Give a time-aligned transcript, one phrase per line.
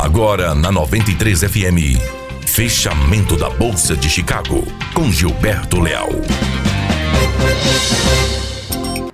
[0.00, 1.98] Agora na 93 FM.
[2.46, 4.62] Fechamento da Bolsa de Chicago
[4.94, 6.08] com Gilberto Leal.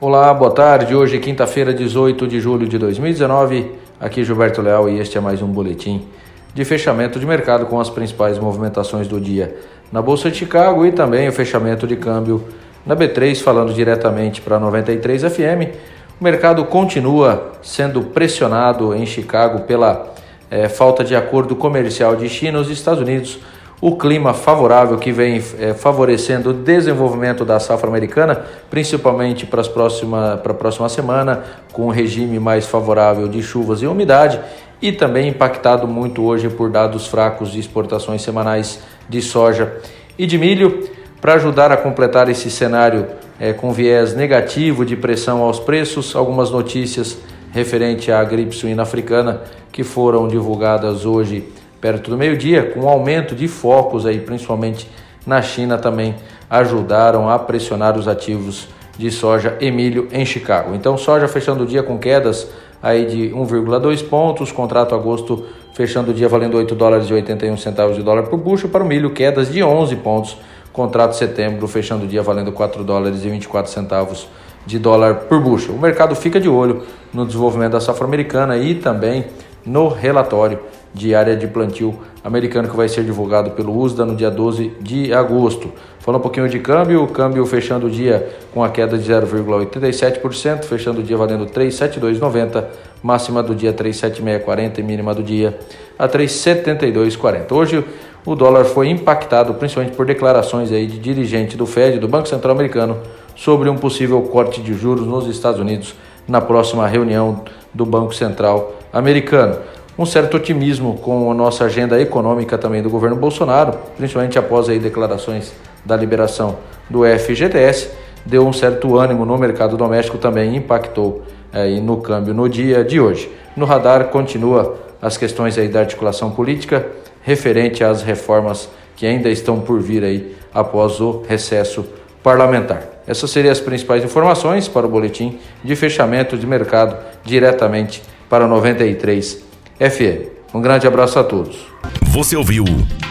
[0.00, 0.94] Olá, boa tarde.
[0.94, 3.72] Hoje quinta-feira, 18 de julho de 2019.
[4.00, 6.08] Aqui Gilberto Leal e este é mais um boletim
[6.54, 9.54] de fechamento de mercado com as principais movimentações do dia
[9.92, 12.42] na Bolsa de Chicago e também o fechamento de câmbio
[12.86, 15.76] na B3, falando diretamente para 93 FM.
[16.18, 20.19] O mercado continua sendo pressionado em Chicago pela
[20.50, 23.38] é, falta de acordo comercial de China e os Estados Unidos,
[23.80, 30.34] o clima favorável que vem é, favorecendo o desenvolvimento da safra americana, principalmente para, próxima,
[30.34, 31.42] a próxima semana,
[31.72, 34.38] com um regime mais favorável de chuvas e umidade,
[34.82, 39.72] e também impactado muito hoje por dados fracos de exportações semanais de soja
[40.18, 40.88] e de milho.
[41.20, 43.06] Para ajudar a completar esse cenário
[43.38, 47.18] é, com viés negativo de pressão aos preços, algumas notícias
[47.52, 51.44] referente à gripe suína africana que foram divulgadas hoje
[51.80, 54.88] perto do meio-dia, com aumento de focos aí, principalmente
[55.26, 56.14] na China também
[56.48, 60.74] ajudaram a pressionar os ativos de soja e milho em Chicago.
[60.74, 62.48] Então, soja fechando o dia com quedas
[62.82, 67.96] aí de 1,2 pontos, contrato agosto fechando o dia valendo 8 dólares e 81 centavos
[67.96, 70.36] de dólar por bushel, para o milho quedas de 11 pontos,
[70.72, 74.28] contrato setembro fechando o dia valendo 4 dólares e 24 centavos
[74.66, 75.74] de dólar por bushel.
[75.74, 76.82] O mercado fica de olho
[77.12, 79.26] no desenvolvimento da safra americana e também
[79.64, 80.58] no relatório
[80.92, 85.12] de área de plantio americano que vai ser divulgado pelo USDA no dia 12 de
[85.12, 85.72] agosto.
[86.00, 90.64] Falando um pouquinho de câmbio, o câmbio fechando o dia com a queda de 0,87%,
[90.64, 92.64] fechando o dia valendo 372,90,
[93.02, 95.58] máxima do dia 37640 e mínima do dia
[95.98, 97.52] a 372,40.
[97.52, 97.84] Hoje
[98.26, 102.54] o dólar foi impactado principalmente por declarações aí de dirigente do Fed, do Banco Central
[102.54, 102.98] Americano,
[103.40, 105.94] sobre um possível corte de juros nos Estados Unidos
[106.28, 107.42] na próxima reunião
[107.72, 109.56] do Banco Central Americano.
[109.98, 114.78] Um certo otimismo com a nossa agenda econômica também do governo Bolsonaro, principalmente após aí
[114.78, 115.54] declarações
[115.86, 116.58] da liberação
[116.90, 117.90] do FGTS,
[118.26, 123.00] deu um certo ânimo no mercado doméstico, também impactou aí no câmbio no dia de
[123.00, 123.32] hoje.
[123.56, 126.86] No radar continua as questões aí da articulação política
[127.22, 131.86] referente às reformas que ainda estão por vir aí após o recesso
[132.22, 132.99] parlamentar.
[133.06, 139.42] Essas seriam as principais informações para o boletim de fechamento de mercado diretamente para 93
[139.78, 140.54] FM.
[140.54, 141.56] Um grande abraço a todos.
[142.02, 142.64] Você ouviu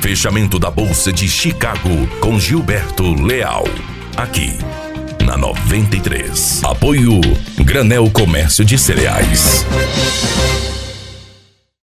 [0.00, 3.64] Fechamento da Bolsa de Chicago com Gilberto Leal.
[4.16, 4.58] Aqui
[5.24, 6.62] na 93.
[6.64, 7.20] Apoio
[7.64, 9.64] Granel Comércio de Cereais.